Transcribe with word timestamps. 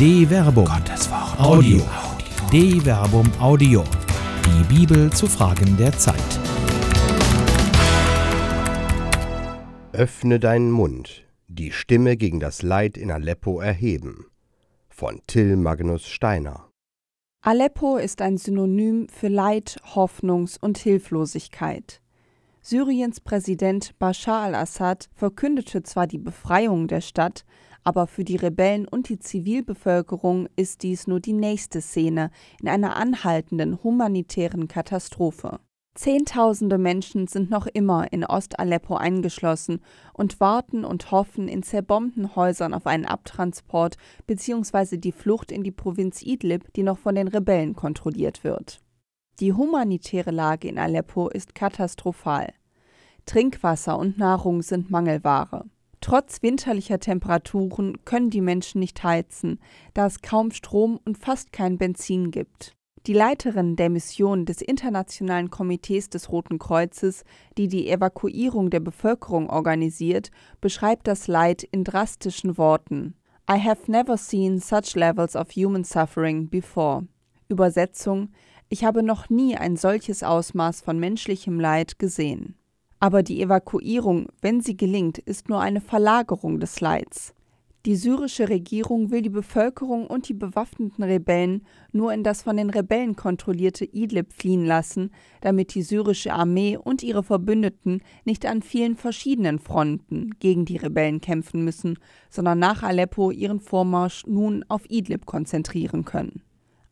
De 0.00 0.24
Verbum. 0.24 0.64
Gottes 0.64 1.10
Wort. 1.10 1.38
Audio. 1.38 1.82
De 2.50 2.80
Verbum 2.80 3.30
Audio. 3.38 3.84
Die 4.46 4.74
Bibel 4.74 5.12
zu 5.12 5.26
Fragen 5.26 5.76
der 5.76 5.92
Zeit. 5.92 6.16
Öffne 9.92 10.40
deinen 10.40 10.70
Mund, 10.70 11.26
die 11.48 11.70
Stimme 11.70 12.16
gegen 12.16 12.40
das 12.40 12.62
Leid 12.62 12.96
in 12.96 13.10
Aleppo 13.10 13.60
erheben. 13.60 14.24
Von 14.88 15.20
Till 15.26 15.56
Magnus 15.56 16.06
Steiner. 16.06 16.70
Aleppo 17.42 17.98
ist 17.98 18.22
ein 18.22 18.38
Synonym 18.38 19.06
für 19.10 19.28
Leid, 19.28 19.82
Hoffnungs- 19.94 20.58
und 20.58 20.78
Hilflosigkeit. 20.78 22.00
Syriens 22.62 23.20
Präsident 23.20 23.98
Bashar 23.98 24.44
al-Assad 24.44 25.10
verkündete 25.14 25.82
zwar 25.82 26.06
die 26.06 26.18
Befreiung 26.18 26.88
der 26.88 27.02
Stadt, 27.02 27.44
aber 27.84 28.06
für 28.06 28.24
die 28.24 28.36
Rebellen 28.36 28.86
und 28.86 29.08
die 29.08 29.18
Zivilbevölkerung 29.18 30.48
ist 30.56 30.82
dies 30.82 31.06
nur 31.06 31.20
die 31.20 31.32
nächste 31.32 31.80
Szene 31.80 32.30
in 32.60 32.68
einer 32.68 32.96
anhaltenden 32.96 33.82
humanitären 33.82 34.68
Katastrophe. 34.68 35.60
Zehntausende 35.94 36.78
Menschen 36.78 37.26
sind 37.26 37.50
noch 37.50 37.66
immer 37.66 38.12
in 38.12 38.24
Ost-Aleppo 38.24 38.94
eingeschlossen 38.94 39.80
und 40.12 40.38
warten 40.38 40.84
und 40.84 41.10
hoffen 41.10 41.48
in 41.48 41.62
zerbombten 41.62 42.36
Häusern 42.36 42.74
auf 42.74 42.86
einen 42.86 43.06
Abtransport 43.06 43.96
bzw. 44.26 44.98
die 44.98 45.12
Flucht 45.12 45.50
in 45.50 45.64
die 45.64 45.72
Provinz 45.72 46.22
Idlib, 46.22 46.72
die 46.74 46.84
noch 46.84 46.98
von 46.98 47.16
den 47.16 47.28
Rebellen 47.28 47.74
kontrolliert 47.74 48.44
wird. 48.44 48.80
Die 49.40 49.52
humanitäre 49.52 50.30
Lage 50.30 50.68
in 50.68 50.78
Aleppo 50.78 51.28
ist 51.28 51.54
katastrophal. 51.54 52.52
Trinkwasser 53.26 53.98
und 53.98 54.16
Nahrung 54.16 54.62
sind 54.62 54.90
Mangelware. 54.90 55.64
Trotz 56.00 56.42
winterlicher 56.42 56.98
Temperaturen 56.98 58.04
können 58.04 58.30
die 58.30 58.40
Menschen 58.40 58.80
nicht 58.80 59.02
heizen, 59.04 59.60
da 59.92 60.06
es 60.06 60.22
kaum 60.22 60.50
Strom 60.50 60.98
und 61.04 61.18
fast 61.18 61.52
kein 61.52 61.76
Benzin 61.76 62.30
gibt. 62.30 62.74
Die 63.06 63.12
Leiterin 63.14 63.76
der 63.76 63.88
Mission 63.88 64.44
des 64.44 64.60
Internationalen 64.60 65.48
Komitees 65.48 66.10
des 66.10 66.30
Roten 66.30 66.58
Kreuzes, 66.58 67.24
die 67.56 67.68
die 67.68 67.88
Evakuierung 67.88 68.68
der 68.68 68.80
Bevölkerung 68.80 69.48
organisiert, 69.48 70.30
beschreibt 70.60 71.06
das 71.06 71.26
Leid 71.26 71.62
in 71.62 71.84
drastischen 71.84 72.58
Worten. 72.58 73.14
I 73.50 73.58
have 73.58 73.90
never 73.90 74.16
seen 74.16 74.60
such 74.60 74.94
levels 74.94 75.34
of 75.34 75.50
human 75.50 75.82
suffering 75.82 76.48
before. 76.50 77.06
Übersetzung 77.48 78.32
Ich 78.68 78.84
habe 78.84 79.02
noch 79.02 79.30
nie 79.30 79.56
ein 79.56 79.76
solches 79.76 80.22
Ausmaß 80.22 80.82
von 80.82 80.98
menschlichem 80.98 81.58
Leid 81.58 81.98
gesehen. 81.98 82.54
Aber 83.00 83.22
die 83.22 83.40
Evakuierung, 83.40 84.28
wenn 84.42 84.60
sie 84.60 84.76
gelingt, 84.76 85.18
ist 85.18 85.48
nur 85.48 85.60
eine 85.60 85.80
Verlagerung 85.80 86.60
des 86.60 86.80
Leids. 86.80 87.34
Die 87.86 87.96
syrische 87.96 88.50
Regierung 88.50 89.10
will 89.10 89.22
die 89.22 89.30
Bevölkerung 89.30 90.06
und 90.06 90.28
die 90.28 90.34
bewaffneten 90.34 91.02
Rebellen 91.02 91.62
nur 91.92 92.12
in 92.12 92.22
das 92.22 92.42
von 92.42 92.58
den 92.58 92.68
Rebellen 92.68 93.16
kontrollierte 93.16 93.86
Idlib 93.86 94.34
fliehen 94.34 94.66
lassen, 94.66 95.10
damit 95.40 95.74
die 95.74 95.80
syrische 95.80 96.34
Armee 96.34 96.76
und 96.76 97.02
ihre 97.02 97.22
Verbündeten 97.22 98.02
nicht 98.26 98.44
an 98.44 98.60
vielen 98.60 98.96
verschiedenen 98.96 99.58
Fronten 99.58 100.32
gegen 100.40 100.66
die 100.66 100.76
Rebellen 100.76 101.22
kämpfen 101.22 101.64
müssen, 101.64 101.98
sondern 102.28 102.58
nach 102.58 102.82
Aleppo 102.82 103.30
ihren 103.30 103.60
Vormarsch 103.60 104.26
nun 104.26 104.62
auf 104.68 104.82
Idlib 104.90 105.24
konzentrieren 105.24 106.04
können. 106.04 106.42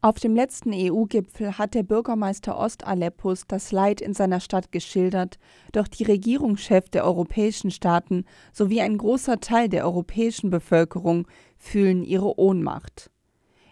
Auf 0.00 0.20
dem 0.20 0.36
letzten 0.36 0.72
EU-Gipfel 0.72 1.58
hat 1.58 1.74
der 1.74 1.82
Bürgermeister 1.82 2.56
Ost-Aleppos 2.56 3.48
das 3.48 3.72
Leid 3.72 4.00
in 4.00 4.14
seiner 4.14 4.38
Stadt 4.38 4.70
geschildert, 4.70 5.40
doch 5.72 5.88
die 5.88 6.04
Regierungschefs 6.04 6.92
der 6.92 7.04
europäischen 7.04 7.72
Staaten 7.72 8.24
sowie 8.52 8.80
ein 8.80 8.96
großer 8.96 9.40
Teil 9.40 9.68
der 9.68 9.84
europäischen 9.84 10.50
Bevölkerung 10.50 11.26
fühlen 11.56 12.04
ihre 12.04 12.38
Ohnmacht. 12.38 13.10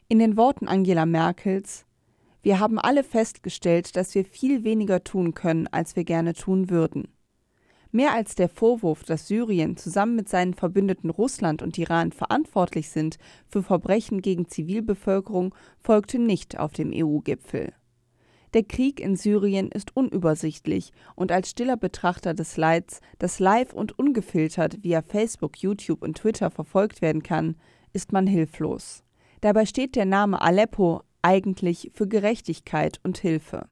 In 0.08 0.18
den 0.18 0.36
Worten 0.36 0.66
Angela 0.66 1.06
Merkels 1.06 1.86
Wir 2.42 2.58
haben 2.58 2.80
alle 2.80 3.04
festgestellt, 3.04 3.94
dass 3.94 4.16
wir 4.16 4.24
viel 4.24 4.64
weniger 4.64 5.04
tun 5.04 5.32
können, 5.32 5.68
als 5.68 5.94
wir 5.94 6.02
gerne 6.02 6.34
tun 6.34 6.70
würden. 6.70 7.06
Mehr 7.96 8.12
als 8.12 8.34
der 8.34 8.50
Vorwurf, 8.50 9.04
dass 9.04 9.26
Syrien 9.26 9.78
zusammen 9.78 10.16
mit 10.16 10.28
seinen 10.28 10.52
Verbündeten 10.52 11.08
Russland 11.08 11.62
und 11.62 11.78
Iran 11.78 12.12
verantwortlich 12.12 12.90
sind 12.90 13.16
für 13.48 13.62
Verbrechen 13.62 14.20
gegen 14.20 14.50
Zivilbevölkerung, 14.50 15.54
folgte 15.80 16.18
nicht 16.18 16.58
auf 16.58 16.74
dem 16.74 16.92
EU-Gipfel. 16.92 17.72
Der 18.52 18.64
Krieg 18.64 19.00
in 19.00 19.16
Syrien 19.16 19.70
ist 19.70 19.96
unübersichtlich 19.96 20.92
und 21.14 21.32
als 21.32 21.48
stiller 21.48 21.78
Betrachter 21.78 22.34
des 22.34 22.58
Leids, 22.58 23.00
das 23.18 23.38
live 23.38 23.72
und 23.72 23.98
ungefiltert 23.98 24.84
via 24.84 25.00
Facebook, 25.00 25.56
YouTube 25.56 26.02
und 26.02 26.18
Twitter 26.18 26.50
verfolgt 26.50 27.00
werden 27.00 27.22
kann, 27.22 27.56
ist 27.94 28.12
man 28.12 28.26
hilflos. 28.26 29.04
Dabei 29.40 29.64
steht 29.64 29.96
der 29.96 30.04
Name 30.04 30.42
Aleppo 30.42 31.00
eigentlich 31.22 31.92
für 31.94 32.06
Gerechtigkeit 32.06 33.00
und 33.02 33.16
Hilfe. 33.16 33.70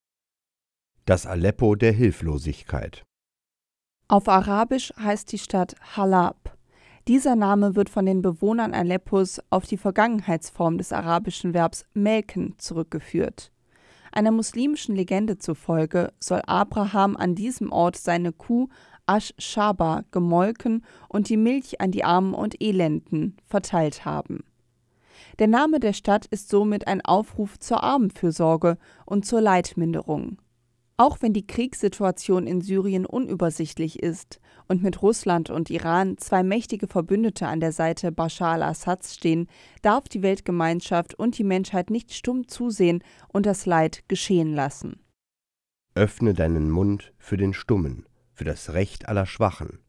Das 1.05 1.27
Aleppo 1.27 1.75
der 1.75 1.93
Hilflosigkeit. 1.93 3.05
Auf 4.07 4.29
Arabisch 4.29 4.93
heißt 5.01 5.33
die 5.33 5.39
Stadt 5.39 5.77
Halab. 5.97 6.59
Dieser 7.09 7.37
Name 7.37 7.75
wird 7.75 7.89
von 7.89 8.05
den 8.05 8.21
Bewohnern 8.21 8.75
Aleppos 8.75 9.41
auf 9.49 9.65
die 9.65 9.79
Vergangenheitsform 9.79 10.77
des 10.77 10.93
arabischen 10.93 11.55
Verbs 11.55 11.87
melken 11.95 12.55
zurückgeführt. 12.59 13.51
Einer 14.13 14.31
muslimischen 14.31 14.95
Legende 14.95 15.39
zufolge 15.39 16.13
soll 16.21 16.43
Abraham 16.47 17.17
an 17.17 17.35
diesem 17.35 17.73
Ort 17.73 17.97
seine 17.97 18.33
Kuh 18.33 18.69
Ash-Shaba 19.07 20.05
gemolken 20.11 20.85
und 21.09 21.31
die 21.31 21.39
Milch 21.39 21.81
an 21.81 21.91
die 21.91 22.05
Armen 22.05 22.35
und 22.35 22.63
Elenden 22.63 23.39
verteilt 23.47 24.05
haben. 24.05 24.45
Der 25.39 25.49
Name 25.49 25.81
der 25.81 25.95
Stadt 25.95 26.27
ist 26.27 26.51
somit 26.51 26.87
ein 26.87 27.01
Aufruf 27.01 27.59
zur 27.59 27.83
Armenfürsorge 27.83 28.77
und 29.07 29.25
zur 29.25 29.41
Leidminderung. 29.41 30.39
Auch 30.97 31.19
wenn 31.21 31.33
die 31.33 31.47
Kriegssituation 31.47 32.47
in 32.47 32.61
Syrien 32.61 33.05
unübersichtlich 33.05 34.01
ist 34.01 34.41
und 34.69 34.83
mit 34.85 35.03
Russland 35.03 35.51
und 35.51 35.69
Iran 35.69 36.19
zwei 36.19 36.45
mächtige 36.45 36.87
Verbündete 36.87 37.49
an 37.49 37.59
der 37.59 37.73
Seite 37.73 38.13
Bashar 38.13 38.53
al-Assads 38.53 39.15
stehen, 39.17 39.49
darf 39.83 40.09
die 40.09 40.23
Weltgemeinschaft 40.23 41.15
und 41.15 41.37
die 41.37 41.45
Menschheit 41.45 41.91
nicht 41.91 42.15
stumm 42.15 42.47
zusehen 42.47 43.03
und 43.27 43.45
das 43.45 43.67
Leid 43.67 44.05
geschehen 44.07 44.55
lassen. 44.55 45.01
Öffne 45.97 46.33
deinen 46.33 46.71
Mund 46.71 47.13
für 47.19 47.37
den 47.37 47.55
Stummen, 47.55 48.07
für 48.33 48.45
das 48.45 48.73
Recht 48.73 49.09
aller 49.09 49.27
Schwachen. 49.27 49.81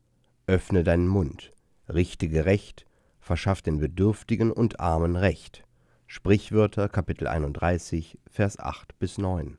Öffne 0.48 0.84
deinen 0.84 1.08
Mund, 1.08 1.54
richte 1.88 2.30
gerecht, 2.30 2.88
verschaff 3.20 3.62
den 3.62 3.80
Bedürftigen 3.80 4.52
und 4.52 4.80
Armen 4.80 5.16
Recht. 5.16 5.66
Sprichwörter 6.08 6.90
Kapitel 6.90 7.28
31, 7.28 8.18
Vers 8.28 8.60
8 8.60 8.98
bis 8.98 9.20
9. 9.20 9.58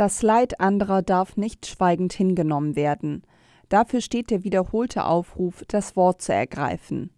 Das 0.00 0.22
Leid 0.22 0.60
anderer 0.60 1.02
darf 1.02 1.36
nicht 1.36 1.66
schweigend 1.66 2.14
hingenommen 2.14 2.74
werden. 2.74 3.22
Dafür 3.68 4.00
steht 4.00 4.30
der 4.30 4.44
wiederholte 4.44 5.04
Aufruf, 5.04 5.62
das 5.68 5.94
Wort 5.94 6.22
zu 6.22 6.32
ergreifen. 6.32 7.10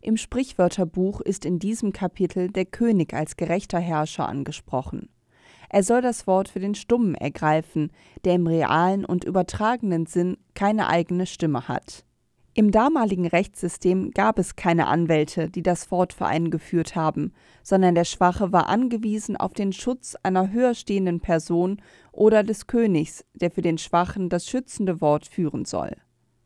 Im 0.00 0.16
Sprichwörterbuch 0.16 1.20
ist 1.20 1.44
in 1.44 1.58
diesem 1.58 1.92
Kapitel 1.92 2.48
der 2.48 2.64
König 2.64 3.12
als 3.12 3.36
gerechter 3.36 3.78
Herrscher 3.78 4.26
angesprochen. 4.26 5.10
Er 5.68 5.82
soll 5.82 6.00
das 6.00 6.26
Wort 6.26 6.48
für 6.48 6.60
den 6.60 6.74
Stummen 6.74 7.14
ergreifen, 7.14 7.92
der 8.24 8.36
im 8.36 8.46
realen 8.46 9.04
und 9.04 9.24
übertragenen 9.24 10.06
Sinn 10.06 10.38
keine 10.54 10.88
eigene 10.88 11.26
Stimme 11.26 11.68
hat. 11.68 12.06
Im 12.56 12.70
damaligen 12.70 13.26
Rechtssystem 13.26 14.12
gab 14.12 14.38
es 14.38 14.54
keine 14.54 14.86
Anwälte, 14.86 15.50
die 15.50 15.64
das 15.64 15.88
einen 16.20 16.52
geführt 16.52 16.94
haben, 16.94 17.32
sondern 17.64 17.96
der 17.96 18.04
Schwache 18.04 18.52
war 18.52 18.68
angewiesen 18.68 19.36
auf 19.36 19.54
den 19.54 19.72
Schutz 19.72 20.16
einer 20.22 20.52
höher 20.52 20.74
stehenden 20.74 21.18
Person 21.18 21.82
oder 22.12 22.44
des 22.44 22.68
Königs, 22.68 23.24
der 23.34 23.50
für 23.50 23.62
den 23.62 23.76
Schwachen 23.76 24.28
das 24.28 24.46
schützende 24.46 25.00
Wort 25.00 25.26
führen 25.26 25.64
soll. 25.64 25.96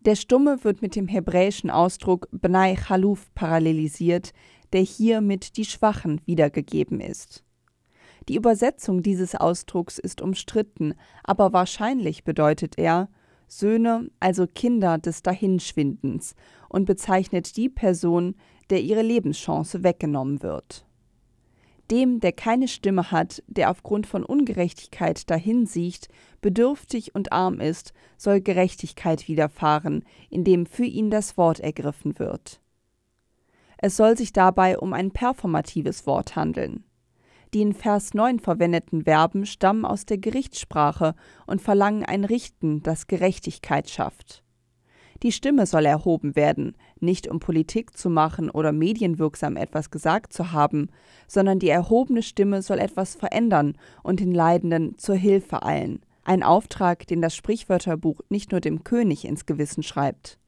Der 0.00 0.14
Stumme 0.14 0.64
wird 0.64 0.80
mit 0.80 0.97
dem 0.97 1.08
hebräischen 1.08 1.68
Ausdruck 1.68 2.27
Bnai 2.33 2.77
Chaluf 2.77 3.28
parallelisiert, 3.34 4.33
der 4.72 4.80
hier 4.80 5.21
mit 5.21 5.59
die 5.59 5.66
Schwachen 5.66 6.22
wiedergegeben 6.24 7.00
ist. 7.00 7.44
Die 8.30 8.36
Übersetzung 8.36 9.03
dieses 9.03 9.34
Ausdrucks 9.34 9.98
ist 9.98 10.22
umstritten, 10.22 10.94
aber 11.22 11.53
wahrscheinlich 11.53 12.24
bedeutet 12.24 12.78
er 12.78 13.10
Söhne, 13.48 14.10
also 14.21 14.47
Kinder 14.47 14.98
des 14.98 15.22
Dahinschwindens, 15.22 16.34
und 16.68 16.84
bezeichnet 16.84 17.56
die 17.56 17.68
Person, 17.68 18.34
der 18.71 18.83
ihre 18.83 19.03
Lebenschance 19.03 19.83
weggenommen 19.83 20.42
wird. 20.42 20.84
Dem, 21.91 22.21
der 22.21 22.33
keine 22.33 22.68
Stimme 22.68 23.10
hat, 23.10 23.42
der 23.47 23.71
aufgrund 23.71 24.06
von 24.06 24.22
Ungerechtigkeit 24.22 25.30
dahinsiecht, 25.30 26.09
bedürftig 26.42 27.15
und 27.15 27.33
arm 27.33 27.60
ist, 27.60 27.95
soll 28.18 28.42
Gerechtigkeit 28.42 29.27
widerfahren, 29.27 30.04
indem 30.28 30.66
für 30.66 30.84
ihn 30.84 31.10
das 31.10 31.39
Wort 31.39 31.60
ergriffen 31.60 32.18
wird. 32.18 32.60
Es 33.78 33.97
soll 33.97 34.18
sich 34.18 34.33
dabei 34.33 34.78
um 34.78 34.92
ein 34.92 35.12
performatives 35.12 36.06
Wort 36.06 36.36
handeln. 36.36 36.84
Die 37.54 37.62
in 37.62 37.72
Vers 37.72 38.12
9 38.12 38.41
verwendeten 38.41 39.04
Verben 39.04 39.47
stammen 39.47 39.84
aus 39.84 40.04
der 40.04 40.18
Gerichtssprache 40.18 41.15
und 41.47 41.62
verlangen 41.62 42.04
ein 42.04 42.24
Richten, 42.24 42.83
das 42.83 43.06
Gerechtigkeit 43.06 43.89
schafft. 43.89 44.45
Die 45.22 45.33
Stimme 45.33 45.66
soll 45.66 45.86
erhoben 45.86 46.36
werden, 46.36 46.77
nicht 47.00 47.27
um 47.27 47.41
Politik 47.41 47.97
zu 47.97 48.09
machen 48.09 48.50
oder 48.50 48.71
medienwirksam 48.71 49.56
etwas 49.56 49.91
gesagt 49.91 50.33
zu 50.33 50.53
haben, 50.53 50.91
sondern 51.27 51.59
die 51.59 51.71
erhobene 51.71 52.22
Stimme 52.22 52.62
soll 52.62 52.78
etwas 52.78 53.16
verändern 53.16 53.77
und 54.03 54.21
den 54.21 54.33
Leidenden 54.33 54.97
zur 54.98 55.16
Hilfe 55.16 55.65
eilen. 55.65 56.03
Ein 56.22 56.42
Auftrag, 56.42 57.06
den 57.06 57.22
das 57.22 57.34
Sprichwörterbuch 57.34 58.21
nicht 58.28 58.53
nur 58.53 58.60
dem 58.60 58.84
König 58.84 59.24
ins 59.24 59.47
Gewissen 59.47 59.83
schreibt. 59.83 60.39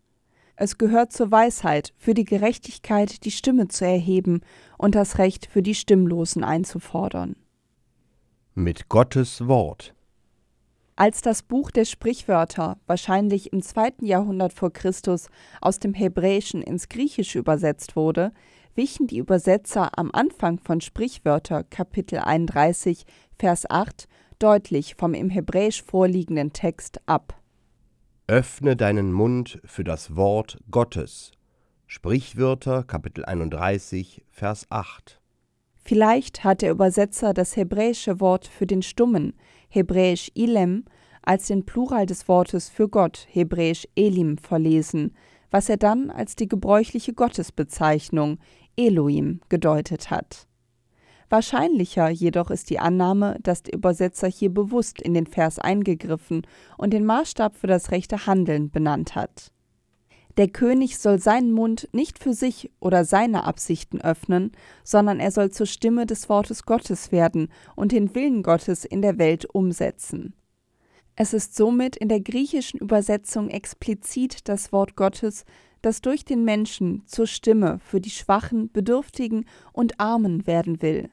Es 0.63 0.77
gehört 0.77 1.11
zur 1.11 1.31
Weisheit, 1.31 1.95
für 1.97 2.13
die 2.13 2.27
Gerechtigkeit 2.27 3.25
die 3.25 3.31
Stimme 3.31 3.69
zu 3.69 3.87
erheben 3.87 4.43
und 4.77 4.95
das 4.95 5.17
Recht 5.17 5.47
für 5.47 5.63
die 5.63 5.75
Stimmlosen 5.75 6.45
einzufordern. 6.45 7.35
Mit 8.55 8.91
Gottes 8.91 9.49
Wort 9.49 9.95
als 10.97 11.23
das 11.23 11.43
Buch 11.43 11.71
der 11.71 11.87
Sprichwörter, 11.87 12.77
wahrscheinlich 12.87 13.55
im 13.55 13.63
zweiten 13.63 14.05
Jahrhundert 14.05 14.53
vor 14.53 14.71
Christus, 14.71 15.31
aus 15.63 15.79
dem 15.79 15.95
Hebräischen 15.95 16.61
ins 16.61 16.91
Griechische 16.91 17.39
übersetzt 17.39 17.97
wurde, 17.97 18.33
wichen 18.75 19.07
die 19.07 19.17
Übersetzer 19.17 19.97
am 19.99 20.11
Anfang 20.13 20.59
von 20.59 20.83
Sprichwörter 20.83 21.65
Kapitel 21.65 22.19
31 22.19 23.07
Vers 23.39 23.65
8 23.71 24.09
deutlich 24.39 24.95
vom 24.97 25.15
im 25.15 25.31
Hebräisch 25.31 25.83
vorliegenden 25.83 26.53
Text 26.53 27.01
ab. 27.07 27.40
Öffne 28.31 28.77
deinen 28.77 29.13
Mund 29.13 29.61
für 29.65 29.83
das 29.83 30.15
Wort 30.15 30.59
Gottes. 30.71 31.33
Sprichwörter 31.89 32.85
Kapitel 32.85 33.25
31 33.25 34.23
Vers 34.31 34.67
8. 34.71 35.21
Vielleicht 35.75 36.45
hat 36.45 36.63
der 36.63 36.71
Übersetzer 36.71 37.35
das 37.35 37.57
hebräische 37.57 38.21
Wort 38.21 38.47
für 38.47 38.69
den 38.69 38.83
Stummen, 38.83 39.35
hebräisch 39.69 40.31
Ilem, 40.35 40.85
als 41.23 41.49
den 41.49 41.67
Plural 41.67 42.07
des 42.07 42.29
Wortes 42.29 42.69
für 42.69 42.89
Gott, 42.89 43.27
hebräisch 43.29 43.89
Elim, 43.97 44.39
verlesen, 44.39 45.17
was 45.51 45.69
er 45.69 45.77
dann 45.77 46.09
als 46.13 46.37
die 46.37 46.47
gebräuchliche 46.47 47.13
Gottesbezeichnung 47.13 48.39
Elohim 48.77 49.41
gedeutet 49.49 50.13
hat. 50.13 50.47
Wahrscheinlicher 51.31 52.09
jedoch 52.09 52.51
ist 52.51 52.71
die 52.71 52.81
Annahme, 52.81 53.39
dass 53.45 53.63
der 53.63 53.75
Übersetzer 53.75 54.27
hier 54.27 54.53
bewusst 54.53 55.01
in 55.01 55.15
den 55.15 55.29
Vers 55.29 55.61
eingegriffen 55.61 56.43
und 56.77 56.93
den 56.93 57.05
Maßstab 57.07 57.55
für 57.55 57.69
das 57.69 57.93
rechte 57.93 58.27
Handeln 58.27 58.69
benannt 58.71 59.15
hat. 59.15 59.53
Der 60.37 60.49
König 60.49 60.99
soll 60.99 61.21
seinen 61.21 61.53
Mund 61.53 61.89
nicht 61.93 62.19
für 62.19 62.35
sich 62.35 62.73
oder 62.81 63.05
seine 63.05 63.45
Absichten 63.45 64.01
öffnen, 64.01 64.51
sondern 64.83 65.21
er 65.21 65.31
soll 65.31 65.51
zur 65.51 65.67
Stimme 65.67 66.05
des 66.05 66.29
Wortes 66.29 66.65
Gottes 66.65 67.13
werden 67.13 67.49
und 67.77 67.93
den 67.93 68.13
Willen 68.17 68.43
Gottes 68.43 68.85
in 68.85 69.01
der 69.01 69.19
Welt 69.19 69.45
umsetzen. 69.45 70.35
Es 71.15 71.33
ist 71.33 71.55
somit 71.55 71.97
in 71.97 72.09
der 72.09 72.21
griechischen 72.21 72.81
Übersetzung 72.81 73.51
explizit 73.51 74.49
das 74.49 74.73
Wort 74.73 74.97
Gottes, 74.97 75.45
das 75.83 76.01
durch 76.01 76.25
den 76.25 76.45
Menschen 76.45 77.03
zur 77.07 77.27
Stimme 77.27 77.79
für 77.79 78.01
die 78.01 78.11
Schwachen, 78.11 78.71
Bedürftigen 78.73 79.45
und 79.73 80.01
Armen 80.01 80.47
werden 80.47 80.83
will. 80.83 81.11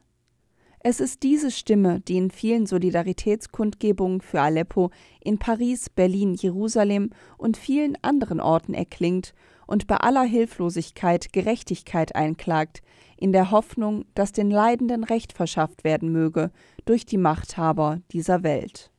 Es 0.79 0.99
ist 0.99 1.23
diese 1.23 1.51
Stimme, 1.51 2.01
die 2.01 2.17
in 2.17 2.31
vielen 2.31 2.65
Solidaritätskundgebungen 2.65 4.21
für 4.21 4.41
Aleppo 4.41 4.91
in 5.21 5.37
Paris, 5.39 5.89
Berlin, 5.89 6.35
Jerusalem 6.35 7.09
und 7.37 7.57
vielen 7.57 7.97
anderen 8.03 8.39
Orten 8.39 8.73
erklingt 8.73 9.33
und 9.65 9.87
bei 9.87 9.97
aller 9.97 10.23
Hilflosigkeit 10.23 11.33
Gerechtigkeit 11.33 12.15
einklagt, 12.15 12.81
in 13.17 13.31
der 13.31 13.51
Hoffnung, 13.51 14.05
dass 14.13 14.31
den 14.31 14.51
Leidenden 14.51 15.03
Recht 15.03 15.33
verschafft 15.33 15.83
werden 15.83 16.11
möge 16.11 16.51
durch 16.85 17.05
die 17.05 17.17
Machthaber 17.17 17.99
dieser 18.11 18.43
Welt. 18.43 18.91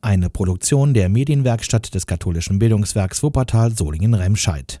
Eine 0.00 0.30
Produktion 0.30 0.94
der 0.94 1.08
Medienwerkstatt 1.08 1.94
des 1.94 2.06
katholischen 2.06 2.58
Bildungswerks 2.58 3.22
Wuppertal 3.22 3.72
Solingen-Remscheid. 3.72 4.80